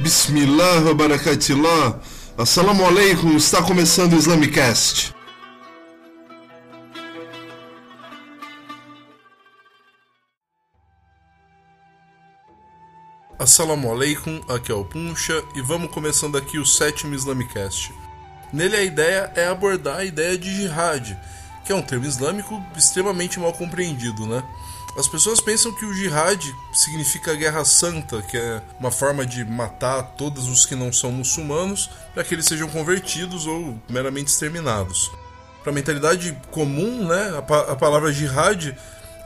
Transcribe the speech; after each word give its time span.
Bismillah, 0.00 0.92
barakatillah. 0.92 2.00
Assalamu 2.36 2.84
alaikum, 2.84 3.36
está 3.36 3.62
começando 3.62 4.14
o 4.14 4.16
Islamicast. 4.16 5.14
Assalamu 13.38 13.88
alaikum, 13.88 14.40
aqui 14.48 14.72
é 14.72 14.74
o 14.74 14.84
Puncha 14.84 15.40
e 15.54 15.62
vamos 15.62 15.92
começando 15.92 16.36
aqui 16.36 16.58
o 16.58 16.66
sétimo 16.66 17.14
Islamicast. 17.14 17.94
Nele 18.52 18.76
a 18.76 18.82
ideia 18.82 19.32
é 19.36 19.46
abordar 19.46 19.98
a 19.98 20.04
ideia 20.04 20.36
de 20.36 20.52
jihad, 20.52 21.16
que 21.64 21.72
é 21.72 21.74
um 21.74 21.82
termo 21.82 22.04
islâmico 22.04 22.62
extremamente 22.76 23.40
mal 23.40 23.52
compreendido, 23.52 24.26
né? 24.26 24.42
As 24.96 25.08
pessoas 25.08 25.40
pensam 25.40 25.72
que 25.72 25.84
o 25.84 25.92
jihad 25.92 26.54
significa 26.72 27.34
guerra 27.34 27.64
santa, 27.64 28.22
que 28.22 28.36
é 28.36 28.62
uma 28.78 28.92
forma 28.92 29.26
de 29.26 29.44
matar 29.44 30.02
todos 30.16 30.46
os 30.46 30.64
que 30.64 30.76
não 30.76 30.92
são 30.92 31.10
muçulmanos 31.10 31.90
para 32.12 32.22
que 32.22 32.32
eles 32.32 32.46
sejam 32.46 32.68
convertidos 32.68 33.44
ou 33.44 33.76
meramente 33.88 34.28
exterminados. 34.28 35.10
Para 35.62 35.72
a 35.72 35.74
mentalidade 35.74 36.38
comum, 36.52 37.08
né, 37.08 37.36
a, 37.36 37.42
pa 37.42 37.60
a 37.62 37.74
palavra 37.74 38.12
jihad 38.12 38.76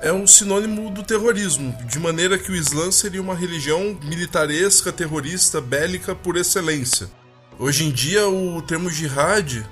é 0.00 0.10
um 0.10 0.26
sinônimo 0.26 0.88
do 0.90 1.02
terrorismo, 1.02 1.76
de 1.84 1.98
maneira 1.98 2.38
que 2.38 2.50
o 2.50 2.54
Islã 2.54 2.90
seria 2.90 3.20
uma 3.20 3.34
religião 3.34 3.98
militaresca, 4.02 4.90
terrorista, 4.90 5.60
bélica 5.60 6.14
por 6.14 6.36
excelência. 6.36 7.10
Hoje 7.58 7.84
em 7.84 7.90
dia, 7.90 8.26
o 8.26 8.62
termo 8.62 8.88
jihad 8.88 9.66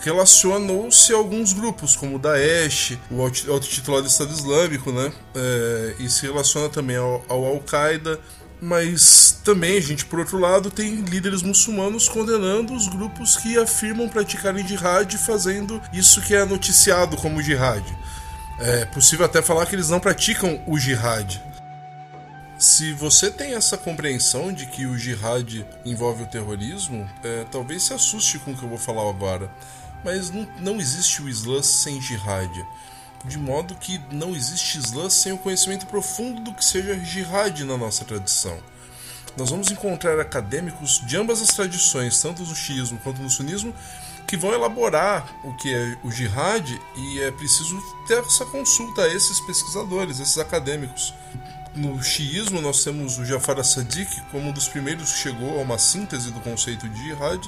relacionou-se 0.00 1.12
a 1.12 1.16
alguns 1.16 1.52
grupos, 1.52 1.96
como 1.96 2.16
o 2.16 2.18
Daesh, 2.18 2.98
o 3.10 3.22
autotitulado 3.22 4.06
Estado 4.06 4.32
Islâmico, 4.32 4.92
né? 4.92 5.12
É, 5.34 5.94
e 5.98 6.08
se 6.08 6.26
relaciona 6.26 6.68
também 6.68 6.96
ao, 6.96 7.24
ao 7.28 7.44
Al-Qaeda. 7.44 8.20
Mas 8.60 9.38
também 9.44 9.80
gente, 9.82 10.06
por 10.06 10.18
outro 10.18 10.38
lado, 10.38 10.70
tem 10.70 10.94
líderes 11.02 11.42
muçulmanos 11.42 12.08
condenando 12.08 12.74
os 12.74 12.88
grupos 12.88 13.36
que 13.36 13.58
afirmam 13.58 14.08
praticarem 14.08 14.66
jihad, 14.66 15.14
fazendo 15.18 15.80
isso 15.92 16.22
que 16.22 16.34
é 16.34 16.44
noticiado 16.44 17.16
como 17.18 17.42
jihad. 17.42 17.84
É 18.58 18.86
possível 18.86 19.26
até 19.26 19.42
falar 19.42 19.66
que 19.66 19.74
eles 19.74 19.90
não 19.90 20.00
praticam 20.00 20.62
o 20.66 20.78
jihad. 20.78 21.38
Se 22.58 22.94
você 22.94 23.30
tem 23.30 23.54
essa 23.54 23.76
compreensão 23.76 24.50
de 24.50 24.64
que 24.64 24.86
o 24.86 24.96
jihad 24.96 25.66
envolve 25.84 26.22
o 26.22 26.26
terrorismo, 26.26 27.06
é, 27.22 27.44
talvez 27.52 27.82
se 27.82 27.92
assuste 27.92 28.38
com 28.38 28.52
o 28.52 28.56
que 28.56 28.62
eu 28.62 28.68
vou 28.70 28.78
falar 28.78 29.06
agora 29.10 29.50
mas 30.06 30.30
não, 30.30 30.46
não 30.60 30.76
existe 30.76 31.20
o 31.20 31.28
Islã 31.28 31.60
sem 31.64 32.00
jihad. 32.00 32.64
De 33.24 33.36
modo 33.36 33.74
que 33.74 34.00
não 34.12 34.36
existe 34.36 34.78
Islã 34.78 35.10
sem 35.10 35.32
o 35.32 35.38
conhecimento 35.38 35.84
profundo 35.86 36.42
do 36.42 36.54
que 36.54 36.64
seja 36.64 36.96
jihad 37.04 37.64
na 37.64 37.76
nossa 37.76 38.04
tradição. 38.04 38.56
Nós 39.36 39.50
vamos 39.50 39.68
encontrar 39.68 40.20
acadêmicos 40.20 41.04
de 41.04 41.16
ambas 41.16 41.42
as 41.42 41.48
tradições, 41.48 42.22
tanto 42.22 42.44
no 42.44 42.54
xiismo 42.54 43.00
quanto 43.02 43.20
no 43.20 43.28
sunismo, 43.28 43.74
que 44.28 44.36
vão 44.36 44.52
elaborar 44.52 45.28
o 45.42 45.56
que 45.56 45.74
é 45.74 45.98
o 46.04 46.10
jihad 46.10 46.64
e 46.96 47.20
é 47.20 47.32
preciso 47.32 47.76
ter 48.06 48.18
essa 48.18 48.46
consulta 48.46 49.02
a 49.02 49.08
esses 49.12 49.40
pesquisadores, 49.40 50.20
esses 50.20 50.38
acadêmicos. 50.38 51.12
No 51.74 52.00
xiismo, 52.00 52.60
nós 52.60 52.84
temos 52.84 53.18
o 53.18 53.24
Jafar 53.24 53.58
as-Sadiq 53.58 54.20
como 54.30 54.48
um 54.48 54.52
dos 54.52 54.68
primeiros 54.68 55.12
que 55.12 55.18
chegou 55.18 55.58
a 55.58 55.62
uma 55.62 55.78
síntese 55.78 56.30
do 56.30 56.40
conceito 56.40 56.88
de 56.88 57.02
jihad, 57.02 57.44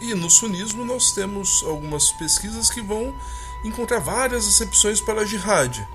e 0.00 0.14
no 0.14 0.30
sunismo 0.30 0.84
nós 0.84 1.12
temos 1.12 1.62
algumas 1.66 2.10
pesquisas 2.12 2.70
que 2.70 2.80
vão 2.80 3.14
encontrar 3.64 3.98
várias 3.98 4.46
exceções 4.46 5.00
para 5.00 5.22
a 5.22 5.24
jihad. 5.24 5.86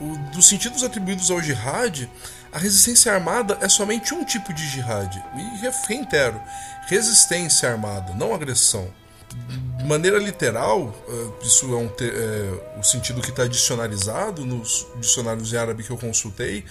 O, 0.00 0.16
dos 0.32 0.48
sentidos 0.48 0.82
atribuídos 0.82 1.30
ao 1.30 1.42
jihad, 1.42 2.08
a 2.52 2.58
resistência 2.58 3.12
armada 3.12 3.58
é 3.60 3.68
somente 3.68 4.12
um 4.14 4.24
tipo 4.24 4.52
de 4.52 4.66
jihad. 4.66 5.22
E 5.36 5.86
reitero, 5.86 6.40
resistência 6.86 7.70
armada, 7.70 8.12
não 8.14 8.34
agressão. 8.34 8.90
De 9.78 9.84
maneira 9.84 10.18
literal, 10.18 10.92
eh, 11.08 11.46
isso 11.46 11.66
é, 11.72 11.76
um, 11.76 11.90
é 12.00 12.78
o 12.78 12.82
sentido 12.82 13.22
que 13.22 13.30
está 13.30 13.46
dicionarizado 13.46 14.44
nos 14.44 14.86
dicionários 14.96 15.52
em 15.52 15.56
árabe 15.56 15.84
que 15.84 15.90
eu 15.90 15.96
consultei, 15.96 16.64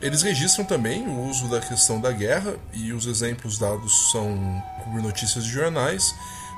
eles 0.00 0.22
registram 0.22 0.64
também 0.64 1.06
o 1.06 1.28
uso 1.28 1.48
da 1.48 1.60
questão 1.60 2.00
da 2.00 2.10
guerra 2.10 2.56
e 2.72 2.92
os 2.92 3.06
exemplos 3.06 3.58
dados 3.58 4.10
são 4.10 4.62
por 4.82 5.02
notícias 5.02 5.44
de 5.44 5.50
jornais, 5.50 6.14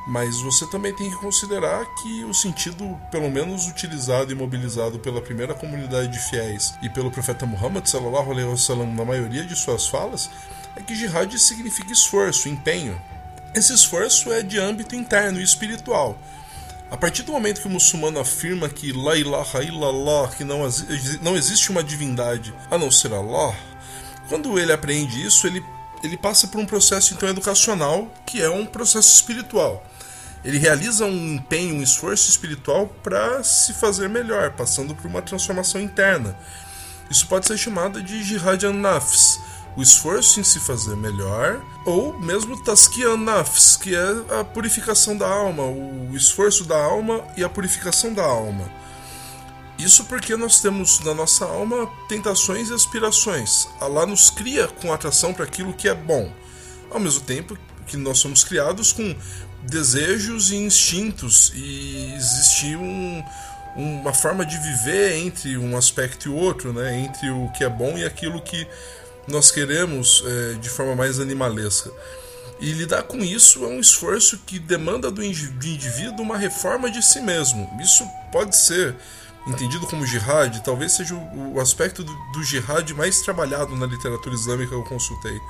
mas 0.07 0.41
você 0.41 0.65
também 0.67 0.95
tem 0.95 1.11
que 1.11 1.17
considerar 1.17 1.85
que 1.97 2.25
o 2.25 2.33
sentido, 2.33 2.99
pelo 3.11 3.31
menos 3.31 3.67
utilizado 3.67 4.33
e 4.33 4.35
mobilizado 4.35 4.99
pela 4.99 5.21
primeira 5.21 5.55
comunidade 5.55 6.09
de 6.09 6.19
fiéis 6.19 6.75
e 6.83 6.89
pelo 6.89 7.11
profeta 7.11 7.45
Muhammad 7.45 7.87
sallallahu 7.87 8.31
alaihi 8.31 8.49
wasallam 8.49 8.95
na 8.95 9.05
maioria 9.05 9.45
de 9.45 9.57
suas 9.57 9.89
falas, 9.89 10.31
é 10.77 10.81
que 10.81 10.95
jihad 10.95 11.37
significa 11.39 11.93
esforço, 11.93 12.49
empenho. 12.49 13.01
Esse 13.55 13.73
esforço 13.75 14.33
é 14.33 14.43
de 14.43 14.59
âmbito 14.59 14.95
interno 14.95 15.41
e 15.41 15.43
espiritual 15.43 16.19
a 16.93 16.97
partir 16.99 17.23
do 17.23 17.33
momento 17.33 17.63
que 17.63 17.67
o 17.67 17.71
muçulmano 17.71 18.21
afirma 18.21 18.69
que 18.69 18.93
La 18.93 19.17
ilaha 19.17 19.63
illallah, 19.63 20.29
que 20.37 20.45
não, 20.45 20.69
não 21.23 21.35
existe 21.35 21.71
uma 21.71 21.83
divindade 21.83 22.53
a 22.71 22.77
não 22.77 22.91
ser 22.91 23.15
Allah, 23.15 23.57
quando 24.29 24.59
ele 24.59 24.71
aprende 24.71 25.27
isso, 25.27 25.47
ele, 25.47 25.65
ele 26.05 26.19
passa 26.19 26.49
por 26.49 26.61
um 26.61 26.67
processo 26.67 27.15
então 27.15 27.27
educacional 27.31 28.13
que 28.27 28.43
é 28.43 28.51
um 28.51 28.67
processo 28.67 29.11
espiritual. 29.11 29.83
Ele 30.45 30.59
realiza 30.59 31.07
um 31.07 31.37
empenho, 31.37 31.77
um 31.77 31.83
esforço 31.83 32.29
espiritual 32.29 32.87
para 33.03 33.43
se 33.43 33.73
fazer 33.73 34.11
melhor, 34.11 34.51
passando 34.51 34.95
por 34.95 35.07
uma 35.07 35.23
transformação 35.23 35.81
interna. 35.81 36.37
Isso 37.11 37.27
pode 37.27 37.47
ser 37.47 37.57
chamado 37.57 38.03
de 38.03 38.23
jihad 38.23 38.67
an-nafs, 38.67 39.41
o 39.77 39.83
esforço 39.83 40.39
em 40.39 40.45
se 40.45 40.61
fazer 40.61 40.97
melhor, 40.97 41.63
ou 41.87 42.19
mesmo 42.19 42.63
Taskian 42.63 43.17
Nafs, 43.17 43.77
que 43.77 43.95
é 43.95 44.41
a 44.41 44.45
purificação 44.45 45.17
da 45.17 45.29
alma, 45.29 45.65
o 45.65 46.15
esforço 46.15 46.65
da 46.65 46.77
alma 46.77 47.25
e 47.37 47.43
a 47.43 47.49
purificação 47.49 48.13
da 48.13 48.25
alma. 48.25 48.71
Isso 49.79 50.05
porque 50.05 50.37
nós 50.37 50.61
temos 50.61 51.01
na 51.01 51.15
nossa 51.15 51.45
alma 51.45 51.91
tentações 52.09 52.69
e 52.69 52.75
aspirações. 52.75 53.69
Allah 53.81 54.07
nos 54.07 54.31
cria 54.31 54.69
com 54.69 54.93
atração 54.93 55.33
para 55.33 55.45
aquilo 55.45 55.73
que 55.73 55.89
é 55.89 55.95
bom, 55.95 56.31
ao 56.91 57.01
mesmo 57.01 57.23
tempo 57.23 57.57
que 57.87 57.97
nós 57.97 58.19
somos 58.19 58.45
criados 58.45 58.93
com 58.93 59.17
desejos 59.63 60.51
e 60.51 60.57
instintos, 60.57 61.53
e 61.55 62.15
existe 62.15 62.77
um, 62.77 63.25
uma 63.75 64.13
forma 64.13 64.45
de 64.45 64.57
viver 64.59 65.17
entre 65.17 65.57
um 65.57 65.77
aspecto 65.77 66.29
e 66.29 66.33
outro, 66.33 66.73
né? 66.73 66.99
entre 67.01 67.31
o 67.31 67.49
que 67.51 67.65
é 67.65 67.69
bom 67.69 67.97
e 67.97 68.05
aquilo 68.05 68.41
que 68.41 68.67
nós 69.29 69.51
queremos 69.51 70.23
é, 70.27 70.55
de 70.55 70.69
forma 70.69 70.95
mais 70.95 71.21
animalesca. 71.21 71.91
E 72.61 72.73
lidar 72.73 73.03
com 73.03 73.19
isso 73.19 73.65
é 73.65 73.69
um 73.69 73.81
esforço 73.81 74.39
que 74.47 74.59
demanda 74.59 75.11
do 75.11 75.23
indivíduo 75.23 76.23
uma 76.23 76.37
reforma 76.37 76.91
de 76.91 77.03
si 77.03 77.21
mesmo. 77.21 77.69
Isso 77.83 78.07
pode 78.31 78.57
ser 78.57 78.95
entendido 79.47 79.87
como 79.89 80.07
jihad, 80.07 80.61
talvez 80.65 80.93
seja 80.93 81.15
o 81.15 81.59
aspecto 81.61 82.05
do, 82.05 82.15
do 82.33 82.45
jihad 82.45 82.89
mais 82.95 83.21
trabalhado 83.21 83.75
na 83.75 83.87
literatura 83.87 84.35
islâmica 84.35 84.71
que 84.71 84.77
eu 84.77 84.85
consultei. 84.85 85.41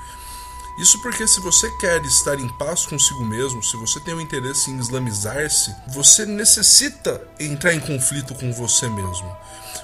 Isso 0.77 0.99
porque 1.01 1.27
se 1.27 1.39
você 1.39 1.69
quer 1.77 2.03
estar 2.03 2.39
em 2.39 2.49
paz 2.49 2.85
consigo 2.85 3.23
mesmo, 3.23 3.61
se 3.61 3.77
você 3.77 3.99
tem 3.99 4.15
um 4.15 4.21
interesse 4.21 4.71
em 4.71 4.79
islamizar-se, 4.79 5.73
você 5.87 6.25
necessita 6.25 7.21
entrar 7.39 7.75
em 7.75 7.79
conflito 7.79 8.33
com 8.33 8.51
você 8.51 8.89
mesmo. 8.89 9.37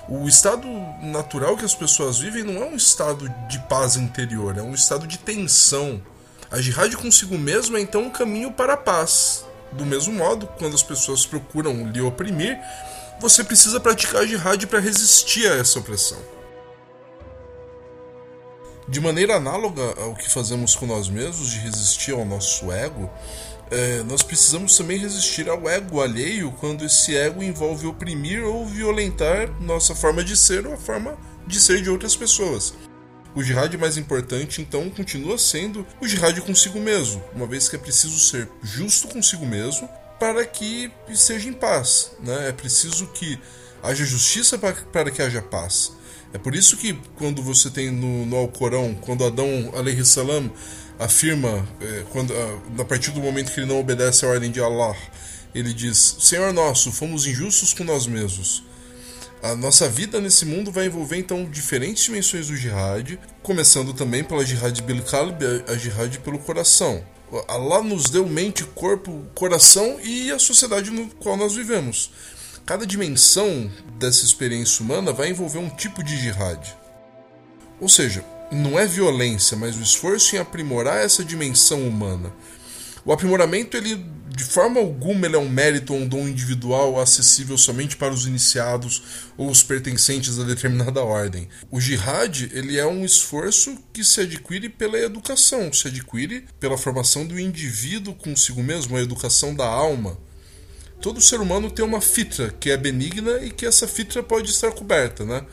O 0.07 0.27
estado 0.27 0.67
natural 1.03 1.55
que 1.55 1.63
as 1.63 1.75
pessoas 1.75 2.17
vivem 2.17 2.43
não 2.43 2.63
é 2.63 2.65
um 2.65 2.75
estado 2.75 3.29
de 3.47 3.59
paz 3.67 3.97
interior, 3.97 4.57
é 4.57 4.63
um 4.63 4.73
estado 4.73 5.05
de 5.05 5.19
tensão. 5.19 6.01
A 6.49 6.59
jihad 6.59 6.95
consigo 6.95 7.37
mesmo 7.37 7.77
é 7.77 7.81
então 7.81 8.01
um 8.01 8.09
caminho 8.09 8.51
para 8.51 8.73
a 8.73 8.77
paz. 8.77 9.45
Do 9.71 9.85
mesmo 9.85 10.15
modo, 10.15 10.47
quando 10.57 10.73
as 10.73 10.81
pessoas 10.81 11.23
procuram 11.23 11.87
lhe 11.91 12.01
oprimir, 12.01 12.59
você 13.19 13.43
precisa 13.43 13.79
praticar 13.79 14.23
a 14.23 14.25
jihad 14.25 14.65
para 14.65 14.79
resistir 14.79 15.45
a 15.45 15.57
essa 15.57 15.77
opressão. 15.77 16.38
De 18.89 18.99
maneira 18.99 19.35
análoga 19.35 19.83
ao 20.01 20.15
que 20.15 20.27
fazemos 20.27 20.73
com 20.73 20.87
nós 20.87 21.07
mesmos, 21.07 21.51
de 21.51 21.59
resistir 21.59 22.11
ao 22.11 22.25
nosso 22.25 22.71
ego, 22.71 23.07
é, 23.69 24.01
nós 24.01 24.23
precisamos 24.23 24.75
também 24.75 24.97
resistir 24.97 25.47
ao 25.47 25.69
ego 25.69 26.01
alheio 26.01 26.51
quando 26.59 26.83
esse 26.83 27.15
ego 27.15 27.43
envolve 27.43 27.85
oprimir 27.85 28.43
ou 28.43 28.65
violentar 28.65 29.47
nossa 29.61 29.93
forma 29.93 30.23
de 30.23 30.35
ser 30.35 30.65
ou 30.65 30.73
a 30.73 30.77
forma 30.77 31.15
de 31.45 31.61
ser 31.61 31.83
de 31.83 31.89
outras 31.89 32.15
pessoas. 32.15 32.73
O 33.35 33.43
jihad 33.43 33.71
mais 33.77 33.95
importante, 33.95 34.59
então, 34.59 34.89
continua 34.89 35.37
sendo 35.37 35.85
o 36.01 36.07
jihad 36.07 36.41
consigo 36.41 36.79
mesmo, 36.79 37.23
uma 37.35 37.45
vez 37.45 37.69
que 37.69 37.75
é 37.75 37.79
preciso 37.79 38.19
ser 38.19 38.49
justo 38.63 39.07
consigo 39.07 39.45
mesmo 39.45 39.87
para 40.19 40.43
que 40.43 40.91
esteja 41.07 41.47
em 41.47 41.53
paz. 41.53 42.13
Né? 42.19 42.49
É 42.49 42.51
preciso 42.51 43.05
que 43.09 43.39
haja 43.83 44.03
justiça 44.03 44.57
para 44.57 45.11
que 45.11 45.21
haja 45.21 45.43
paz. 45.43 45.98
É 46.33 46.37
por 46.37 46.55
isso 46.55 46.77
que 46.77 46.93
quando 47.15 47.41
você 47.41 47.69
tem 47.69 47.89
no, 47.91 48.25
no 48.25 48.35
Alcorão, 48.35 48.95
quando 49.01 49.25
Adão 49.25 49.47
salam 50.03 50.51
afirma, 50.99 51.67
é, 51.81 52.03
quando, 52.11 52.33
a, 52.33 52.81
a 52.81 52.85
partir 52.85 53.11
do 53.11 53.21
momento 53.21 53.51
que 53.51 53.59
ele 53.59 53.67
não 53.67 53.79
obedece 53.79 54.25
à 54.25 54.29
ordem 54.29 54.51
de 54.51 54.61
Allah, 54.61 54.95
ele 55.55 55.73
diz: 55.73 56.17
Senhor 56.19 56.53
nosso, 56.53 56.91
fomos 56.91 57.25
injustos 57.25 57.73
com 57.73 57.83
nós 57.83 58.05
mesmos. 58.05 58.63
A 59.41 59.55
nossa 59.55 59.87
vida 59.87 60.19
nesse 60.19 60.45
mundo 60.45 60.69
vai 60.69 60.87
envolver 60.87 61.17
então 61.17 61.45
diferentes 61.45 62.03
dimensões 62.03 62.47
do 62.47 62.57
jihad, 62.57 63.17
começando 63.41 63.93
também 63.93 64.21
pela 64.21 64.45
jihad 64.45 64.81
bil 64.81 65.01
a 65.65 65.77
jihad 65.77 66.19
pelo 66.19 66.39
coração. 66.39 67.03
Allah 67.47 67.81
nos 67.81 68.09
deu 68.09 68.27
mente, 68.27 68.65
corpo, 68.65 69.25
coração 69.33 69.99
e 70.03 70.29
a 70.31 70.37
sociedade 70.39 70.89
no 70.89 71.07
qual 71.15 71.37
nós 71.37 71.55
vivemos. 71.55 72.11
Cada 72.69 72.85
dimensão 72.85 73.67
dessa 73.97 74.23
experiência 74.23 74.83
humana 74.83 75.11
vai 75.11 75.31
envolver 75.31 75.57
um 75.57 75.71
tipo 75.71 76.03
de 76.03 76.15
jihad. 76.15 76.77
Ou 77.81 77.89
seja, 77.89 78.23
não 78.51 78.77
é 78.77 78.85
violência, 78.85 79.57
mas 79.57 79.75
o 79.75 79.81
esforço 79.81 80.35
em 80.35 80.37
aprimorar 80.37 81.03
essa 81.03 81.23
dimensão 81.23 81.87
humana. 81.87 82.31
O 83.03 83.11
aprimoramento, 83.11 83.75
ele, 83.75 84.05
de 84.27 84.43
forma 84.43 84.79
alguma, 84.79 85.25
ele 85.25 85.35
é 85.35 85.39
um 85.39 85.49
mérito 85.49 85.95
ou 85.95 85.99
um 85.99 86.07
dom 86.07 86.27
individual 86.27 87.01
acessível 87.01 87.57
somente 87.57 87.97
para 87.97 88.13
os 88.13 88.27
iniciados 88.27 89.01
ou 89.35 89.49
os 89.49 89.63
pertencentes 89.63 90.37
a 90.37 90.43
determinada 90.43 91.03
ordem. 91.03 91.49
O 91.71 91.81
jihad, 91.81 92.51
ele 92.53 92.77
é 92.77 92.85
um 92.85 93.03
esforço 93.03 93.79
que 93.91 94.03
se 94.03 94.21
adquire 94.21 94.69
pela 94.69 94.99
educação, 94.99 95.73
se 95.73 95.87
adquire 95.87 96.45
pela 96.59 96.77
formação 96.77 97.25
do 97.25 97.39
indivíduo 97.39 98.13
consigo 98.13 98.61
mesmo, 98.61 98.95
a 98.95 99.01
educação 99.01 99.55
da 99.55 99.65
alma. 99.65 100.19
Todo 101.01 101.21
ser 101.21 101.39
humano 101.39 101.71
tem 101.71 101.83
uma 101.85 102.01
fitra 102.01 102.53
que 102.59 102.69
é 102.69 102.75
benigna 102.75 103.43
e 103.43 103.51
que 103.51 103.65
essa 103.65 103.87
fitra 103.87 104.21
pode 104.21 104.51
estar 104.51 104.71
coberta, 104.71 105.23
né? 105.23 105.45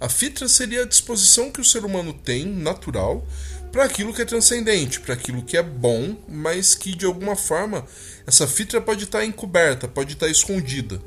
A 0.00 0.08
fitra 0.08 0.48
seria 0.48 0.82
a 0.82 0.86
disposição 0.86 1.50
que 1.50 1.60
o 1.60 1.64
ser 1.64 1.84
humano 1.84 2.12
tem, 2.12 2.44
natural, 2.44 3.26
para 3.72 3.84
aquilo 3.84 4.14
que 4.14 4.22
é 4.22 4.24
transcendente, 4.24 5.00
para 5.00 5.14
aquilo 5.14 5.42
que 5.42 5.56
é 5.56 5.62
bom, 5.62 6.16
mas 6.28 6.76
que 6.76 6.94
de 6.94 7.06
alguma 7.06 7.34
forma 7.34 7.84
essa 8.24 8.46
fitra 8.46 8.80
pode 8.80 9.04
estar 9.04 9.24
encoberta, 9.24 9.88
pode 9.88 10.12
estar 10.12 10.28
escondida. 10.28 11.02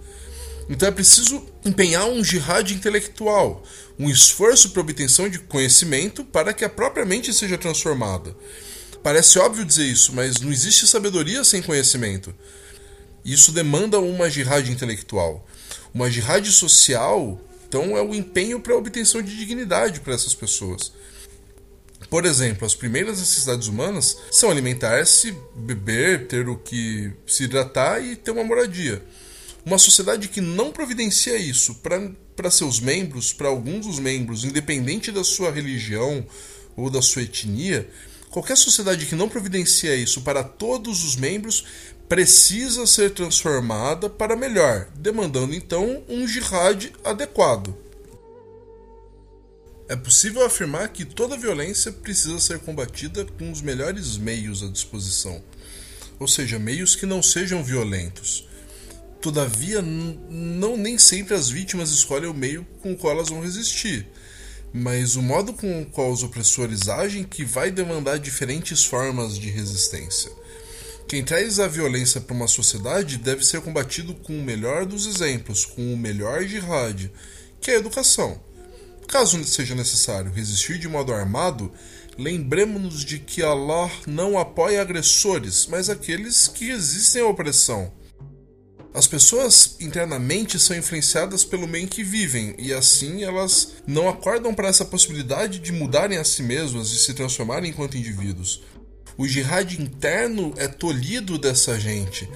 Então 0.70 0.90
é 0.90 0.92
preciso 0.92 1.46
empenhar 1.64 2.06
um 2.08 2.22
jihad 2.22 2.74
intelectual, 2.74 3.64
um 3.98 4.10
esforço 4.10 4.72
para 4.72 4.82
obtenção 4.82 5.30
de 5.30 5.40
conhecimento 5.40 6.26
para 6.26 6.54
que 6.54 6.66
a 6.66 6.70
própria 6.70 7.06
mente 7.06 7.34
seja 7.34 7.58
transformada. 7.58 8.36
Parece 9.02 9.40
óbvio 9.40 9.64
dizer 9.64 9.86
isso, 9.86 10.14
mas 10.14 10.42
não 10.42 10.52
existe 10.52 10.86
sabedoria 10.86 11.44
sem 11.46 11.62
conhecimento. 11.62 12.36
Isso 13.24 13.52
demanda 13.52 14.00
uma 14.00 14.30
jihad 14.30 14.70
intelectual. 14.72 15.46
Uma 15.94 16.10
jihad 16.10 16.46
social 16.52 17.42
então 17.68 17.98
é 17.98 18.02
o 18.02 18.16
empenho 18.16 18.60
para 18.60 18.74
a 18.74 18.78
obtenção 18.78 19.22
de 19.22 19.36
dignidade 19.36 20.00
para 20.00 20.14
essas 20.14 20.34
pessoas. 20.34 20.94
Por 22.10 22.26
exemplo, 22.26 22.66
as 22.66 22.74
primeiras 22.74 23.20
necessidades 23.20 23.68
humanas 23.68 24.18
são 24.32 24.50
alimentar-se, 24.50 25.36
beber, 25.54 26.28
ter 26.28 26.48
o 26.48 26.56
que 26.56 27.12
se 27.26 27.44
hidratar 27.44 28.02
e 28.02 28.16
ter 28.16 28.32
uma 28.32 28.44
moradia. 28.44 29.04
Uma 29.66 29.78
sociedade 29.78 30.30
que 30.30 30.40
não 30.40 30.72
providencia 30.72 31.36
isso 31.36 31.76
para 31.76 32.50
seus 32.50 32.80
membros, 32.80 33.34
para 33.34 33.50
alguns 33.50 33.86
dos 33.86 34.00
membros, 34.00 34.46
independente 34.46 35.12
da 35.12 35.26
sua 35.26 35.52
religião 35.52 36.26
ou 36.78 36.90
da 36.90 37.02
sua 37.02 37.24
etnia, 37.24 37.90
qualquer 38.30 38.56
sociedade 38.56 39.06
que 39.06 39.16
não 39.16 39.28
providencia 39.28 39.94
isso 39.94 40.22
para 40.22 40.42
todos 40.42 41.04
os 41.04 41.18
membros 41.18 41.66
precisa 42.08 42.88
ser 42.88 43.12
transformada 43.12 44.10
para 44.10 44.36
melhor, 44.36 44.88
demandando 44.96 45.54
então 45.54 46.04
um 46.08 46.28
jihad 46.28 46.92
adequado. 47.04 47.76
É 49.90 49.96
possível 49.96 50.46
afirmar 50.46 50.90
que 50.90 51.06
toda 51.06 51.38
violência 51.38 51.92
precisa 51.92 52.40
ser 52.40 52.60
combatida 52.60 53.26
com 53.38 53.52
os 53.52 53.62
melhores 53.62 54.18
meios 54.18 54.64
à 54.64 54.68
disposição, 54.68 55.42
ou 56.20 56.28
seja, 56.28 56.60
meios 56.60 56.96
que 56.96 57.06
não 57.06 57.22
sejam 57.22 57.64
violentos. 57.64 58.48
Todavia, 59.22 59.82
não 59.82 60.78
nem 60.78 60.98
sempre 60.98 61.36
as 61.36 61.50
vítimas 61.50 61.90
escolhem 61.90 62.30
o 62.30 62.34
meio 62.34 62.66
com 62.82 62.94
o 62.94 62.98
qual 62.98 63.14
elas 63.14 63.30
vão 63.30 63.42
resistir, 63.42 64.08
mas 64.74 65.16
o 65.16 65.22
modo 65.22 65.54
com 65.54 65.82
o 65.82 65.86
qual 65.86 66.12
os 66.12 66.24
opressores 66.24 66.88
agem 66.88 67.24
que 67.24 67.44
vai 67.44 67.72
demandar 67.72 68.20
diferentes 68.20 68.86
formas 68.86 69.38
de 69.38 69.50
resistência. 69.50 70.32
Quem 71.08 71.24
traz 71.24 71.58
a 71.58 71.68
violência 71.70 72.20
para 72.20 72.36
uma 72.36 72.50
sociedade 72.50 73.18
deve 73.18 73.42
ser 73.46 73.62
combatido 73.62 74.14
com 74.14 74.38
o 74.38 74.44
melhor 74.44 74.86
dos 74.86 75.06
exemplos, 75.06 75.64
com 75.64 75.94
o 75.94 75.98
melhor 75.98 76.44
jihad, 76.44 77.10
que 77.62 77.72
é 77.72 77.76
a 77.76 77.78
educação. 77.78 78.42
Caso 79.08 79.42
seja 79.46 79.74
necessário 79.74 80.34
resistir 80.34 80.78
de 80.78 80.90
modo 80.90 81.14
armado, 81.14 81.72
lembremos-nos 82.18 83.06
de 83.06 83.20
que 83.20 83.42
Allah 83.42 83.90
não 84.06 84.38
apoia 84.38 84.82
agressores, 84.82 85.66
mas 85.68 85.90
aqueles 85.90 86.50
que 86.50 86.66
resistem 86.66 87.22
à 87.22 87.26
opressão. 87.26 87.90
As 88.94 89.08
pessoas 89.08 89.78
internamente 89.80 90.60
são 90.60 90.76
influenciadas 90.76 91.46
pelo 91.46 91.68
meio 91.68 91.86
em 91.86 91.88
que 91.88 92.04
vivem 92.04 92.54
e 92.58 92.74
assim 92.74 93.24
elas 93.24 93.76
não 93.88 94.10
acordam 94.10 94.54
para 94.54 94.68
essa 94.68 94.84
possibilidade 94.84 95.60
de 95.60 95.72
mudarem 95.72 96.18
a 96.18 96.24
si 96.26 96.44
mesmas, 96.44 96.90
de 96.90 97.00
se 97.00 97.14
transformarem 97.14 97.70
enquanto 97.70 97.96
indivíduos. 97.96 98.62
O 99.18 99.28
jihad 99.28 99.74
interno 99.80 100.54
é 100.58 100.68
tolhido 100.68 101.40
dessa 101.40 101.80
gente, 101.80 102.30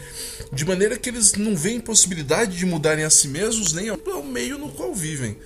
de 0.52 0.66
maneira 0.66 0.98
que 0.98 1.10
eles 1.10 1.34
não 1.34 1.56
veem 1.56 1.80
possibilidade 1.80 2.58
de 2.58 2.66
mudarem 2.66 3.04
a 3.04 3.10
si 3.10 3.28
mesmos 3.28 3.72
nem 3.72 3.90
ao 3.90 4.24
meio 4.24 4.58
no 4.58 4.70
qual 4.70 4.94
vivem. 4.96 5.38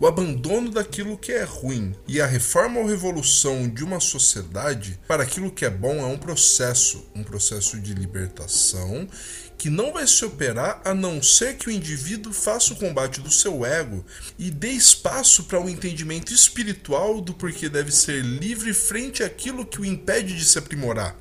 O 0.00 0.06
abandono 0.06 0.70
daquilo 0.70 1.16
que 1.16 1.32
é 1.32 1.44
ruim 1.44 1.94
e 2.08 2.20
a 2.20 2.26
reforma 2.26 2.80
ou 2.80 2.86
revolução 2.86 3.68
de 3.68 3.84
uma 3.84 4.00
sociedade 4.00 4.98
para 5.06 5.22
aquilo 5.22 5.50
que 5.50 5.64
é 5.64 5.70
bom 5.70 6.00
é 6.00 6.06
um 6.06 6.18
processo, 6.18 7.06
um 7.14 7.22
processo 7.22 7.78
de 7.78 7.94
libertação 7.94 9.08
que 9.56 9.70
não 9.70 9.92
vai 9.92 10.04
se 10.08 10.24
operar 10.24 10.80
a 10.84 10.92
não 10.92 11.22
ser 11.22 11.56
que 11.56 11.68
o 11.68 11.70
indivíduo 11.70 12.32
faça 12.32 12.72
o 12.72 12.76
combate 12.76 13.20
do 13.20 13.30
seu 13.30 13.64
ego 13.64 14.04
e 14.36 14.50
dê 14.50 14.70
espaço 14.70 15.44
para 15.44 15.60
o 15.60 15.66
um 15.66 15.68
entendimento 15.68 16.34
espiritual 16.34 17.20
do 17.20 17.32
porquê 17.32 17.68
deve 17.68 17.92
ser 17.92 18.24
livre 18.24 18.74
frente 18.74 19.22
àquilo 19.22 19.64
que 19.64 19.80
o 19.80 19.84
impede 19.84 20.36
de 20.36 20.44
se 20.44 20.58
aprimorar. 20.58 21.16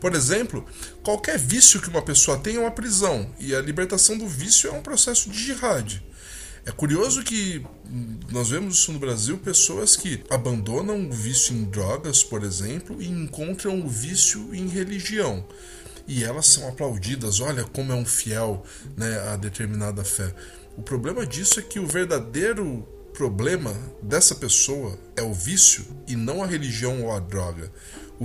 Por 0.00 0.14
exemplo, 0.14 0.66
qualquer 1.04 1.38
vício 1.38 1.80
que 1.80 1.88
uma 1.88 2.02
pessoa 2.02 2.38
tem 2.38 2.56
é 2.56 2.58
uma 2.58 2.72
prisão, 2.72 3.30
e 3.38 3.54
a 3.54 3.60
libertação 3.60 4.18
do 4.18 4.26
vício 4.26 4.68
é 4.68 4.72
um 4.72 4.82
processo 4.82 5.30
de 5.30 5.38
jihad. 5.38 6.02
É 6.66 6.72
curioso 6.72 7.22
que 7.22 7.64
nós 8.32 8.48
vemos 8.48 8.78
isso 8.78 8.92
no 8.92 8.98
Brasil, 8.98 9.36
pessoas 9.38 9.96
que 9.96 10.24
abandonam 10.30 11.08
o 11.08 11.12
vício 11.12 11.54
em 11.54 11.64
drogas, 11.64 12.24
por 12.24 12.42
exemplo, 12.42 13.00
e 13.02 13.08
encontram 13.08 13.80
o 13.80 13.88
vício 13.88 14.54
em 14.54 14.66
religião 14.66 15.46
e 16.06 16.24
elas 16.24 16.46
são 16.46 16.68
aplaudidas. 16.68 17.40
Olha 17.40 17.64
como 17.64 17.92
é 17.92 17.94
um 17.94 18.04
fiel 18.04 18.64
né, 18.96 19.18
a 19.32 19.36
determinada 19.36 20.04
fé. 20.04 20.34
O 20.76 20.82
problema 20.82 21.26
disso 21.26 21.60
é 21.60 21.62
que 21.62 21.78
o 21.78 21.86
verdadeiro 21.86 22.86
problema 23.12 23.72
dessa 24.02 24.34
pessoa 24.34 24.98
é 25.16 25.22
o 25.22 25.32
vício 25.32 25.84
e 26.08 26.16
não 26.16 26.42
a 26.42 26.46
religião 26.46 27.04
ou 27.04 27.12
a 27.12 27.20
droga. 27.20 27.70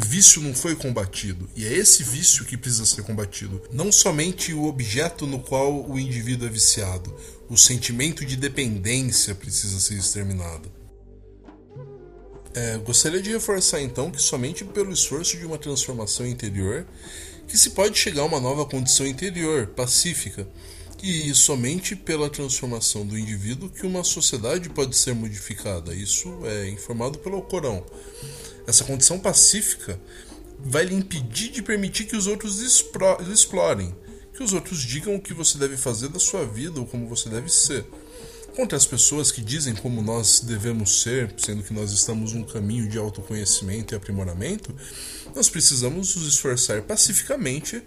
O 0.02 0.06
vício 0.06 0.42
não 0.42 0.54
foi 0.54 0.78
combatido 0.78 1.50
e 1.58 1.68
é 1.68 1.74
esse 1.74 2.04
vício 2.04 2.46
que 2.46 2.56
precisa 2.56 2.86
ser 2.86 3.02
combatido. 3.02 3.62
Não 3.70 3.92
somente 3.92 4.54
o 4.54 4.64
objeto 4.64 5.28
no 5.28 5.40
qual 5.40 5.90
o 5.90 6.00
indivíduo 6.00 6.48
é 6.48 6.50
viciado, 6.50 7.14
o 7.50 7.58
sentimento 7.58 8.24
de 8.24 8.38
dependência 8.38 9.36
precisa 9.36 9.78
ser 9.78 9.96
exterminado. 9.96 10.72
É, 12.54 12.78
gostaria 12.78 13.22
de 13.22 13.30
reforçar 13.30 13.82
então 13.82 14.10
que 14.10 14.22
somente 14.22 14.64
pelo 14.64 14.94
esforço 14.94 15.36
de 15.36 15.46
uma 15.46 15.58
transformação 15.58 16.26
interior 16.26 16.88
que 17.46 17.58
se 17.58 17.72
pode 17.72 18.00
chegar 18.00 18.22
a 18.22 18.26
uma 18.26 18.40
nova 18.40 18.66
condição 18.66 19.06
interior, 19.06 19.68
pacífica, 19.68 20.48
e 21.04 21.36
somente 21.36 21.94
pela 21.94 22.30
transformação 22.30 23.06
do 23.06 23.18
indivíduo 23.18 23.70
que 23.70 23.86
uma 23.86 24.06
sociedade 24.06 24.70
pode 24.70 24.96
ser 24.96 25.14
modificada. 25.14 25.94
Isso 25.94 26.40
é 26.46 26.70
informado 26.70 27.20
pelo 27.20 27.42
Corão. 27.42 27.84
Essa 28.70 28.84
condição 28.84 29.20
pacífica 29.20 30.00
vai 30.60 30.86
lhe 30.86 30.94
impedir 30.94 31.50
de 31.50 31.64
permitir 31.64 32.06
que 32.06 32.16
os 32.16 32.28
outros 32.28 32.60
explorem, 32.62 33.96
que 34.32 34.44
os 34.44 34.54
outros 34.54 34.82
digam 34.82 35.16
o 35.16 35.22
que 35.22 35.34
você 35.34 35.58
deve 35.58 35.76
fazer 35.76 36.10
da 36.10 36.20
sua 36.20 36.46
vida 36.46 36.80
ou 36.80 36.86
como 36.86 37.08
você 37.08 37.30
deve 37.30 37.50
ser 37.50 37.84
contra 38.56 38.78
as 38.78 38.86
pessoas 38.86 39.32
que 39.32 39.42
dizem 39.42 39.74
como 39.74 40.02
nós 40.02 40.42
devemos 40.42 41.02
ser, 41.02 41.34
sendo 41.38 41.64
que 41.64 41.74
nós 41.74 41.92
estamos 41.92 42.34
num 42.34 42.44
caminho 42.44 42.90
de 42.90 42.98
autoconhecimento 42.98 43.94
e 43.94 43.96
aprimoramento, 43.96 44.76
nós 45.34 45.50
precisamos 45.50 46.16
nos 46.16 46.28
esforçar 46.28 46.82
pacificamente 46.82 47.82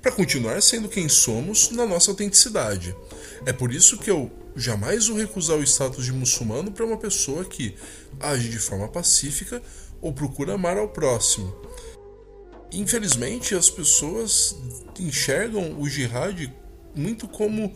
para 0.00 0.12
continuar 0.12 0.62
sendo 0.62 0.88
quem 0.88 1.08
somos 1.08 1.70
na 1.70 1.84
nossa 1.84 2.10
autenticidade. 2.10 2.96
É 3.44 3.52
por 3.52 3.72
isso 3.72 3.98
que 3.98 4.10
eu 4.10 4.30
jamais 4.56 5.08
vou 5.08 5.18
recusar 5.18 5.58
o 5.58 5.62
status 5.62 6.04
de 6.04 6.12
muçulmano 6.12 6.72
para 6.72 6.86
uma 6.86 6.96
pessoa 6.96 7.44
que 7.44 7.74
age 8.18 8.48
de 8.48 8.58
forma 8.58 8.88
pacífica 8.88 9.60
ou 10.04 10.12
procura 10.12 10.52
amar 10.52 10.76
ao 10.76 10.86
próximo. 10.86 11.56
Infelizmente, 12.70 13.54
as 13.54 13.70
pessoas 13.70 14.54
enxergam 15.00 15.80
o 15.80 15.88
jihad 15.88 16.52
muito 16.94 17.26
como 17.26 17.72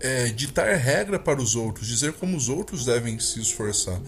é, 0.00 0.26
ditar 0.26 0.74
regra 0.74 1.20
para 1.20 1.40
os 1.40 1.54
outros, 1.54 1.86
dizer 1.86 2.14
como 2.14 2.36
os 2.36 2.48
outros 2.48 2.84
devem 2.84 3.18
se 3.20 3.40
esforçar. 3.40 4.00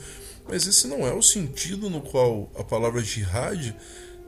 Mas 0.48 0.66
esse 0.66 0.88
não 0.88 1.06
é 1.06 1.14
o 1.14 1.22
sentido 1.22 1.88
no 1.88 2.00
qual 2.00 2.50
a 2.58 2.64
palavra 2.64 3.00
jihad 3.04 3.72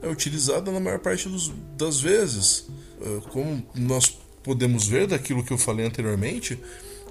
é 0.01 0.09
utilizada 0.09 0.71
na 0.71 0.79
maior 0.79 1.01
parte 1.01 1.29
dos, 1.29 1.53
das 1.77 2.01
vezes. 2.01 2.69
É, 3.01 3.29
como 3.31 3.67
nós 3.75 4.19
podemos 4.45 4.87
ver 4.87 5.09
daquilo 5.09 5.43
que 5.43 5.53
eu 5.53 5.59
falei 5.59 5.85
anteriormente, 5.85 6.61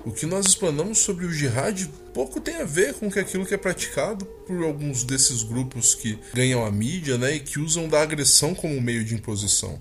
O 0.03 0.11
que 0.11 0.25
nós 0.25 0.47
explanamos 0.47 0.97
sobre 0.97 1.25
o 1.25 1.31
jihad 1.31 1.87
pouco 2.11 2.41
tem 2.41 2.55
a 2.55 2.65
ver 2.65 2.95
com 2.95 3.07
aquilo 3.07 3.45
que 3.45 3.53
é 3.53 3.57
praticado 3.57 4.25
por 4.25 4.63
alguns 4.63 5.03
desses 5.03 5.43
grupos 5.43 5.93
que 5.93 6.17
ganham 6.33 6.65
a 6.65 6.71
mídia 6.71 7.19
né, 7.19 7.35
e 7.35 7.39
que 7.39 7.59
usam 7.59 7.87
da 7.87 8.01
agressão 8.01 8.55
como 8.55 8.81
meio 8.81 9.05
de 9.05 9.13
imposição. 9.13 9.79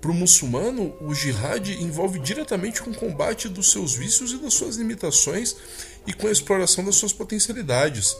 Para 0.00 0.10
o 0.10 0.14
muçulmano, 0.14 0.94
o 1.02 1.14
jihad 1.14 1.68
envolve 1.78 2.18
diretamente 2.20 2.80
com 2.80 2.90
o 2.90 2.94
combate 2.94 3.50
dos 3.50 3.70
seus 3.70 3.94
vícios 3.94 4.32
e 4.32 4.38
das 4.38 4.54
suas 4.54 4.76
limitações 4.76 5.54
e 6.06 6.14
com 6.14 6.26
a 6.26 6.32
exploração 6.32 6.82
das 6.82 6.94
suas 6.94 7.12
potencialidades. 7.12 8.16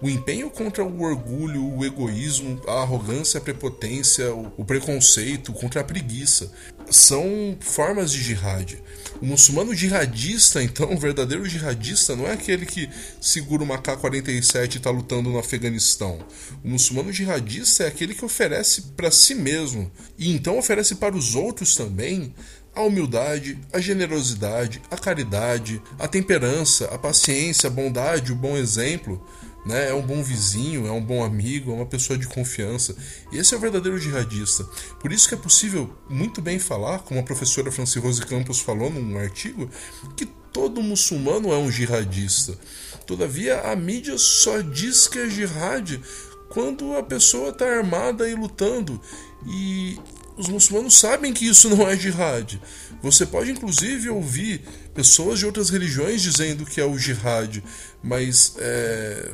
O 0.00 0.08
empenho 0.08 0.48
contra 0.48 0.84
o 0.84 1.02
orgulho, 1.02 1.76
o 1.76 1.84
egoísmo, 1.84 2.60
a 2.68 2.82
arrogância, 2.82 3.38
a 3.38 3.40
prepotência, 3.40 4.32
o 4.32 4.64
preconceito, 4.64 5.52
contra 5.52 5.80
a 5.80 5.84
preguiça 5.84 6.52
são 6.90 7.56
formas 7.60 8.12
de 8.12 8.22
jihad. 8.22 8.78
O 9.20 9.26
muçulmano 9.26 9.74
jihadista, 9.74 10.62
então, 10.62 10.92
o 10.92 10.98
verdadeiro 10.98 11.48
jihadista, 11.48 12.16
não 12.16 12.26
é 12.26 12.32
aquele 12.32 12.66
que 12.66 12.90
segura 13.20 13.62
uma 13.62 13.78
K-47 13.78 14.74
e 14.74 14.76
está 14.78 14.90
lutando 14.90 15.30
no 15.30 15.38
Afeganistão. 15.38 16.18
O 16.62 16.68
muçulmano 16.68 17.12
jihadista 17.12 17.84
é 17.84 17.86
aquele 17.86 18.14
que 18.14 18.24
oferece 18.24 18.82
para 18.96 19.10
si 19.10 19.34
mesmo 19.34 19.90
e 20.18 20.34
então 20.34 20.58
oferece 20.58 20.96
para 20.96 21.16
os 21.16 21.34
outros 21.34 21.74
também 21.74 22.34
a 22.74 22.82
humildade, 22.82 23.56
a 23.72 23.80
generosidade, 23.80 24.82
a 24.90 24.96
caridade, 24.96 25.80
a 25.98 26.08
temperança, 26.08 26.86
a 26.86 26.98
paciência, 26.98 27.68
a 27.68 27.70
bondade, 27.70 28.32
o 28.32 28.36
bom 28.36 28.56
exemplo 28.56 29.24
né? 29.64 29.90
É 29.90 29.94
um 29.94 30.02
bom 30.02 30.22
vizinho, 30.22 30.86
é 30.86 30.90
um 30.90 31.02
bom 31.02 31.24
amigo, 31.24 31.72
é 31.72 31.74
uma 31.74 31.86
pessoa 31.86 32.18
de 32.18 32.26
confiança. 32.26 32.94
Esse 33.32 33.54
é 33.54 33.56
o 33.56 33.60
verdadeiro 33.60 33.98
jihadista. 33.98 34.64
Por 35.00 35.12
isso 35.12 35.28
que 35.28 35.34
é 35.34 35.38
possível 35.38 35.94
muito 36.08 36.40
bem 36.42 36.58
falar, 36.58 37.00
como 37.00 37.20
a 37.20 37.22
professora 37.22 37.72
Franci 37.72 37.98
Rose 37.98 38.20
Campos 38.22 38.60
falou 38.60 38.90
num 38.90 39.18
artigo, 39.18 39.68
que 40.16 40.26
todo 40.52 40.82
muçulmano 40.82 41.52
é 41.52 41.56
um 41.58 41.70
jihadista. 41.70 42.58
Todavia, 43.06 43.60
a 43.60 43.76
mídia 43.76 44.16
só 44.18 44.60
diz 44.60 45.06
que 45.06 45.18
é 45.18 45.28
jihad 45.28 46.00
quando 46.48 46.96
a 46.96 47.02
pessoa 47.02 47.50
está 47.50 47.66
armada 47.66 48.28
e 48.28 48.34
lutando. 48.34 49.00
E 49.46 49.98
os 50.36 50.48
muçulmanos 50.48 50.98
sabem 50.98 51.32
que 51.32 51.46
isso 51.46 51.68
não 51.68 51.86
é 51.88 51.96
jihad. 51.96 52.60
Você 53.02 53.26
pode 53.26 53.50
inclusive 53.50 54.08
ouvir 54.08 54.62
pessoas 54.94 55.38
de 55.38 55.46
outras 55.46 55.70
religiões 55.70 56.22
dizendo 56.22 56.64
que 56.64 56.80
é 56.80 56.84
o 56.84 56.98
jihad, 56.98 57.62
mas 58.02 58.54
é, 58.58 59.32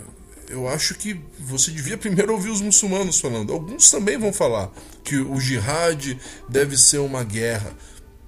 eu 0.50 0.68
acho 0.68 0.94
que 0.94 1.18
você 1.38 1.70
devia 1.70 1.96
primeiro 1.96 2.32
ouvir 2.32 2.50
os 2.50 2.60
muçulmanos 2.60 3.20
falando. 3.20 3.52
Alguns 3.52 3.90
também 3.90 4.18
vão 4.18 4.32
falar 4.32 4.70
que 5.04 5.16
o 5.16 5.40
jihad 5.40 6.18
deve 6.48 6.76
ser 6.76 6.98
uma 6.98 7.22
guerra. 7.22 7.74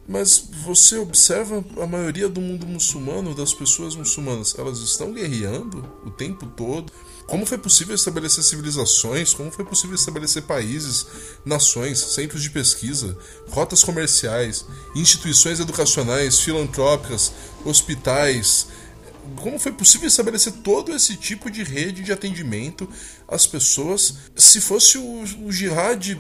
Mas 0.09 0.49
você 0.65 0.99
observa 0.99 1.65
a 1.81 1.87
maioria 1.87 2.29
do 2.29 2.41
mundo 2.41 2.67
muçulmano, 2.67 3.35
das 3.35 3.55
pessoas 3.55 3.95
muçulmanas, 3.95 4.55
elas 4.59 4.79
estão 4.81 5.13
guerreando 5.13 5.89
o 6.05 6.11
tempo 6.11 6.47
todo. 6.47 6.93
Como 7.27 7.47
foi 7.47 7.57
possível 7.57 7.95
estabelecer 7.95 8.43
civilizações? 8.43 9.33
Como 9.33 9.51
foi 9.51 9.65
possível 9.65 9.95
estabelecer 9.95 10.43
países, 10.43 11.07
nações, 11.45 11.99
centros 11.99 12.43
de 12.43 12.51
pesquisa, 12.51 13.17
rotas 13.49 13.85
comerciais, 13.85 14.67
instituições 14.95 15.61
educacionais, 15.61 16.41
filantrópicas, 16.41 17.33
hospitais, 17.65 18.67
como 19.37 19.59
foi 19.59 19.73
possível 19.73 20.09
estabelecer 20.09 20.53
todo 20.65 20.95
esse 20.95 21.17
tipo 21.17 21.51
de 21.51 21.63
rede 21.63 22.03
de 22.03 22.13
atendimento 22.13 22.89
às 23.29 23.47
pessoas 23.47 24.15
se 24.37 24.61
fosse 24.61 24.99
o, 24.99 25.23
o 25.45 25.53
jihad 25.53 26.19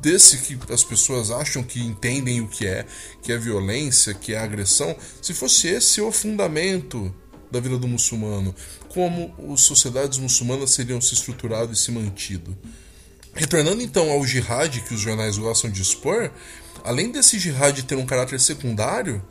desse 0.00 0.38
que 0.38 0.58
as 0.72 0.82
pessoas 0.82 1.30
acham 1.30 1.62
que 1.62 1.80
entendem 1.80 2.40
o 2.40 2.48
que 2.48 2.66
é, 2.66 2.86
que 3.22 3.32
é 3.32 3.38
violência, 3.38 4.14
que 4.14 4.34
é 4.34 4.38
agressão, 4.38 4.96
se 5.20 5.34
fosse 5.34 5.68
esse 5.68 6.00
o 6.00 6.10
fundamento 6.10 7.14
da 7.50 7.60
vida 7.60 7.78
do 7.78 7.88
muçulmano, 7.88 8.54
como 8.88 9.34
as 9.52 9.62
sociedades 9.62 10.18
muçulmanas 10.18 10.70
seriam 10.70 11.00
se 11.00 11.14
estruturado 11.14 11.72
e 11.72 11.76
se 11.76 11.90
mantido. 11.90 12.56
Retornando 13.34 13.82
então 13.82 14.10
ao 14.10 14.24
jihad 14.26 14.80
que 14.80 14.94
os 14.94 15.00
jornais 15.00 15.38
gostam 15.38 15.70
de 15.70 15.82
expor, 15.82 16.30
além 16.84 17.10
desse 17.10 17.38
jihad 17.38 17.82
ter 17.82 17.96
um 17.96 18.06
caráter 18.06 18.40
secundário, 18.40 19.22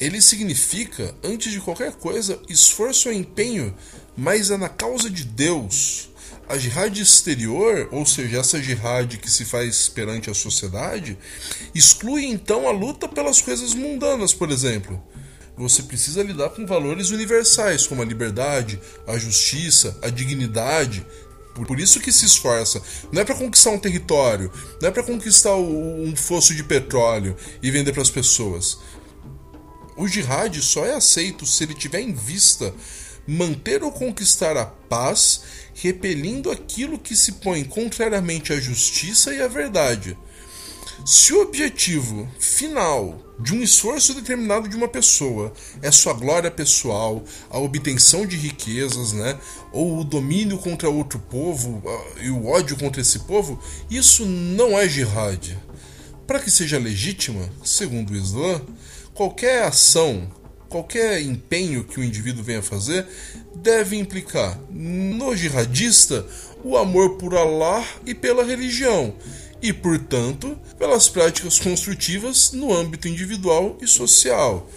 ele 0.00 0.20
significa, 0.20 1.14
antes 1.22 1.52
de 1.52 1.60
qualquer 1.60 1.92
coisa, 1.92 2.40
esforço 2.48 3.08
ou 3.08 3.14
empenho, 3.14 3.74
mas 4.16 4.50
é 4.50 4.56
na 4.56 4.68
causa 4.68 5.08
de 5.08 5.24
Deus. 5.24 6.10
A 6.48 6.58
jihad 6.58 6.98
exterior, 6.98 7.88
ou 7.92 8.04
seja, 8.04 8.38
essa 8.38 8.60
jihad 8.60 9.16
que 9.16 9.30
se 9.30 9.44
faz 9.44 9.88
perante 9.88 10.28
a 10.28 10.34
sociedade, 10.34 11.16
exclui 11.74 12.26
então 12.26 12.68
a 12.68 12.72
luta 12.72 13.08
pelas 13.08 13.40
coisas 13.40 13.74
mundanas, 13.74 14.34
por 14.34 14.50
exemplo. 14.50 15.02
Você 15.56 15.82
precisa 15.82 16.22
lidar 16.22 16.50
com 16.50 16.66
valores 16.66 17.10
universais, 17.10 17.86
como 17.86 18.02
a 18.02 18.04
liberdade, 18.04 18.80
a 19.06 19.16
justiça, 19.18 19.98
a 20.02 20.08
dignidade, 20.08 21.06
por 21.54 21.78
isso 21.78 22.00
que 22.00 22.10
se 22.10 22.24
esforça. 22.24 22.82
Não 23.12 23.20
é 23.20 23.24
para 23.24 23.34
conquistar 23.34 23.70
um 23.70 23.78
território, 23.78 24.50
não 24.80 24.88
é 24.88 24.90
para 24.90 25.02
conquistar 25.02 25.54
um 25.54 26.14
fosso 26.16 26.54
de 26.54 26.64
petróleo 26.64 27.36
e 27.62 27.70
vender 27.70 27.92
para 27.92 28.02
as 28.02 28.10
pessoas. 28.10 28.78
O 29.96 30.08
jihad 30.08 30.60
só 30.62 30.84
é 30.86 30.94
aceito 30.94 31.46
se 31.46 31.64
ele 31.64 31.74
tiver 31.74 32.00
em 32.00 32.12
vista 32.12 32.74
manter 33.26 33.82
ou 33.82 33.92
conquistar 33.92 34.56
a 34.56 34.66
paz, 34.66 35.42
repelindo 35.74 36.50
aquilo 36.50 36.98
que 36.98 37.14
se 37.14 37.32
põe 37.32 37.62
contrariamente 37.64 38.52
à 38.52 38.60
justiça 38.60 39.32
e 39.32 39.40
à 39.40 39.48
verdade. 39.48 40.16
Se 41.04 41.32
o 41.32 41.42
objetivo 41.42 42.28
final 42.38 43.20
de 43.38 43.54
um 43.54 43.62
esforço 43.62 44.14
determinado 44.14 44.68
de 44.68 44.76
uma 44.76 44.86
pessoa 44.86 45.52
é 45.80 45.90
sua 45.90 46.12
glória 46.12 46.50
pessoal, 46.50 47.24
a 47.50 47.58
obtenção 47.58 48.24
de 48.24 48.36
riquezas, 48.36 49.12
né, 49.12 49.38
ou 49.72 49.98
o 49.98 50.04
domínio 50.04 50.58
contra 50.58 50.88
outro 50.88 51.18
povo 51.18 51.82
e 52.20 52.30
o 52.30 52.46
ódio 52.46 52.76
contra 52.76 53.00
esse 53.00 53.20
povo, 53.20 53.60
isso 53.90 54.24
não 54.24 54.78
é 54.78 54.88
jihad. 54.88 55.58
Para 56.26 56.38
que 56.38 56.50
seja 56.50 56.78
legítima, 56.78 57.50
segundo 57.64 58.12
o 58.12 58.16
Islã, 58.16 58.62
Qualquer 59.14 59.64
ação, 59.64 60.30
qualquer 60.68 61.20
empenho 61.20 61.84
que 61.84 62.00
o 62.00 62.04
indivíduo 62.04 62.42
venha 62.42 62.62
fazer 62.62 63.06
deve 63.54 63.96
implicar 63.96 64.58
no 64.70 65.36
jihadista 65.36 66.26
o 66.64 66.76
amor 66.76 67.16
por 67.16 67.36
Allah 67.36 67.84
e 68.06 68.14
pela 68.14 68.42
religião, 68.42 69.14
e, 69.60 69.72
portanto, 69.72 70.58
pelas 70.78 71.08
práticas 71.08 71.58
construtivas 71.58 72.52
no 72.52 72.72
âmbito 72.72 73.06
individual 73.06 73.76
e 73.80 73.86
social. 73.86 74.68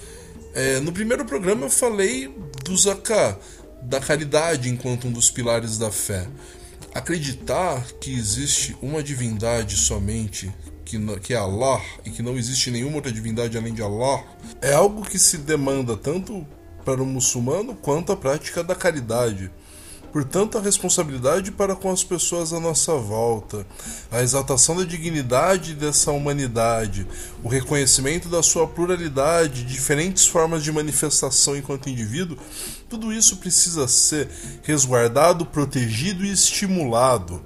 É, 0.54 0.80
no 0.80 0.92
primeiro 0.92 1.26
programa 1.26 1.66
eu 1.66 1.70
falei 1.70 2.34
do 2.64 2.78
zakat, 2.78 3.38
da 3.82 4.00
caridade 4.00 4.70
enquanto 4.70 5.08
um 5.08 5.12
dos 5.12 5.30
pilares 5.30 5.78
da 5.78 5.92
fé. 5.92 6.28
Acreditar 6.94 7.86
que 8.00 8.14
existe 8.14 8.76
uma 8.82 9.04
divindade 9.04 9.76
somente 9.76 10.54
que, 10.86 11.20
que 11.20 11.34
é 11.34 11.38
Allah 11.38 11.82
e 12.06 12.12
que 12.12 12.22
não 12.22 12.38
existe 12.38 12.70
nenhuma 12.72 12.98
outra 12.98 13.12
divindade 13.12 13.58
além 13.58 13.74
de 13.74 13.82
Allah, 13.82 14.24
é 14.62 14.74
algo 14.74 15.02
que 15.02 15.18
se 15.18 15.40
demanda 15.40 15.98
tanto 15.98 16.46
para 16.86 17.02
o 17.02 17.06
muçulmano 17.06 17.76
quanto 17.76 18.12
a 18.12 18.16
prática 18.16 18.64
da 18.64 18.76
caridade. 18.76 19.52
Portanto, 20.14 20.58
a 20.58 20.62
responsabilidade 20.62 21.52
para 21.52 21.76
com 21.76 21.92
as 21.92 22.02
pessoas 22.02 22.54
à 22.54 22.60
nossa 22.60 22.96
volta, 22.96 23.68
a 24.10 24.22
exaltação 24.22 24.78
da 24.78 24.86
dignidade 24.86 25.74
dessa 25.74 26.10
humanidade, 26.10 27.06
o 27.44 27.50
reconhecimento 27.50 28.30
da 28.30 28.42
sua 28.42 28.66
pluralidade, 28.66 29.66
diferentes 29.66 30.26
formas 30.26 30.64
de 30.64 30.72
manifestação 30.72 31.58
enquanto 31.58 31.90
indivíduo, 31.90 32.38
tudo 32.88 33.12
isso 33.12 33.36
precisa 33.38 33.90
ser 33.90 34.30
resguardado, 34.64 35.46
protegido 35.46 36.24
e 36.24 36.32
estimulado. 36.32 37.44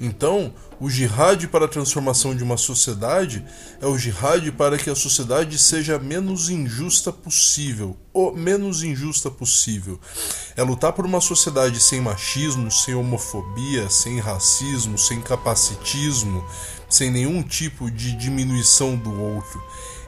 Então, 0.00 0.52
o 0.82 0.90
jihad 0.90 1.46
para 1.46 1.66
a 1.66 1.68
transformação 1.68 2.34
de 2.34 2.42
uma 2.42 2.56
sociedade 2.56 3.44
é 3.80 3.86
o 3.86 3.96
jihad 3.96 4.50
para 4.50 4.76
que 4.76 4.90
a 4.90 4.96
sociedade 4.96 5.56
seja 5.56 5.96
menos 5.96 6.50
injusta 6.50 7.12
possível, 7.12 7.96
o 8.12 8.32
menos 8.32 8.82
injusta 8.82 9.30
possível. 9.30 10.00
É 10.56 10.62
lutar 10.64 10.92
por 10.92 11.06
uma 11.06 11.20
sociedade 11.20 11.78
sem 11.78 12.00
machismo, 12.00 12.68
sem 12.68 12.96
homofobia, 12.96 13.88
sem 13.88 14.18
racismo, 14.18 14.98
sem 14.98 15.20
capacitismo, 15.20 16.44
sem 16.90 17.12
nenhum 17.12 17.44
tipo 17.44 17.88
de 17.88 18.16
diminuição 18.16 18.96
do 18.96 19.22
outro. 19.22 19.62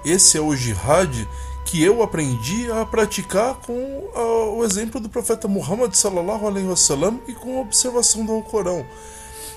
Esse 0.04 0.38
é 0.38 0.40
o 0.40 0.56
jihad 0.56 1.24
que 1.64 1.84
eu 1.84 2.02
aprendi 2.02 2.68
a 2.72 2.84
praticar 2.84 3.54
com 3.60 3.72
uh, 3.72 4.58
o 4.58 4.64
exemplo 4.64 4.98
do 4.98 5.08
profeta 5.08 5.46
Muhammad 5.46 5.94
sallallahu 5.94 6.48
alaihi 6.48 6.66
wasallam 6.66 7.20
e 7.28 7.32
com 7.32 7.58
a 7.58 7.60
observação 7.60 8.26
do 8.26 8.32
Alcorão. 8.32 8.84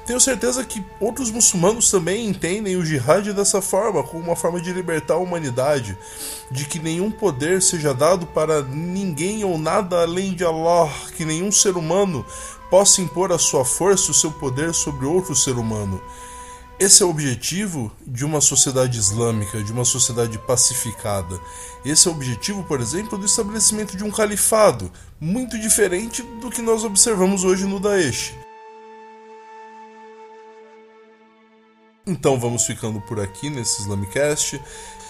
Tenho 0.07 0.21
certeza 0.21 0.63
que 0.63 0.81
outros 1.01 1.29
muçulmanos 1.29 1.91
também 1.91 2.29
entendem 2.29 2.77
o 2.77 2.85
jihad 2.85 3.33
dessa 3.33 3.61
forma, 3.61 4.01
como 4.01 4.23
uma 4.23 4.37
forma 4.37 4.61
de 4.61 4.71
libertar 4.71 5.15
a 5.15 5.17
humanidade, 5.17 5.97
de 6.49 6.63
que 6.63 6.79
nenhum 6.79 7.11
poder 7.11 7.61
seja 7.61 7.93
dado 7.93 8.25
para 8.25 8.61
ninguém 8.61 9.43
ou 9.43 9.57
nada 9.57 10.03
além 10.03 10.33
de 10.33 10.45
Allah, 10.45 10.89
que 11.17 11.25
nenhum 11.25 11.51
ser 11.51 11.75
humano 11.75 12.25
possa 12.69 13.01
impor 13.01 13.33
a 13.33 13.37
sua 13.37 13.65
força, 13.65 14.09
o 14.09 14.13
seu 14.13 14.31
poder 14.31 14.73
sobre 14.73 15.05
outro 15.05 15.35
ser 15.35 15.57
humano. 15.57 16.01
Esse 16.79 17.03
é 17.03 17.05
o 17.05 17.09
objetivo 17.09 17.91
de 18.05 18.23
uma 18.23 18.39
sociedade 18.39 18.97
islâmica, 18.97 19.61
de 19.61 19.73
uma 19.73 19.83
sociedade 19.83 20.37
pacificada. 20.37 21.37
Esse 21.83 22.07
é 22.07 22.11
o 22.11 22.13
objetivo, 22.13 22.63
por 22.63 22.79
exemplo, 22.79 23.17
do 23.17 23.25
estabelecimento 23.25 23.97
de 23.97 24.05
um 24.05 24.11
califado, 24.11 24.89
muito 25.19 25.59
diferente 25.59 26.21
do 26.39 26.49
que 26.49 26.61
nós 26.61 26.85
observamos 26.85 27.43
hoje 27.43 27.65
no 27.65 27.77
Daesh. 27.77 28.46
Então 32.07 32.39
vamos 32.39 32.65
ficando 32.65 33.01
por 33.01 33.19
aqui 33.19 33.49
nesse 33.49 33.81
Islamicast. 33.81 34.61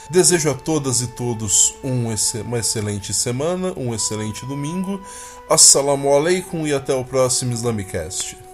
Desejo 0.09 0.49
a 0.49 0.53
todas 0.55 1.01
e 1.01 1.07
todos 1.07 1.75
um, 1.83 2.05
uma 2.45 2.57
excelente 2.57 3.13
semana, 3.13 3.71
um 3.77 3.93
excelente 3.93 4.45
domingo. 4.47 4.99
Assalamu 5.47 6.11
alaikum 6.11 6.65
e 6.65 6.73
até 6.73 6.95
o 6.95 7.05
próximo 7.05 7.53
Islamicast. 7.53 8.46